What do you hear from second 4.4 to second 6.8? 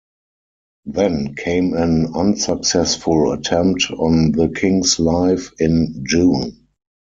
King's life in June.